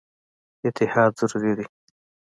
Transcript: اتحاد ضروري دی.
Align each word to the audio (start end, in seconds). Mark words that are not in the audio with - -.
اتحاد 0.65 1.11
ضروري 1.21 1.53
دی. 1.57 1.65